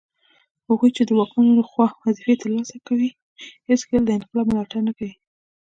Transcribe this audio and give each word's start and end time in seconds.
هغوی 0.67 0.89
چي 0.95 1.01
د 1.05 1.11
واکمنو 1.19 1.59
لخوا 1.61 1.87
وظیفې 2.03 2.35
ترلاسه 2.41 2.77
کوي 2.87 3.09
هیڅکله 3.69 4.01
د 4.05 4.09
انقلاب 4.17 4.45
ملاتړ 4.51 4.79
نه 4.87 4.93
کوي 4.97 5.13